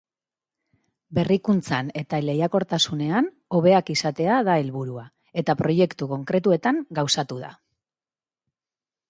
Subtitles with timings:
[1.17, 3.27] Berrikuntzan eta lehiakortasunean
[3.59, 5.05] hobeak izatea da helburua,
[5.43, 7.55] eta proiektu konkretuetan gauzatu da.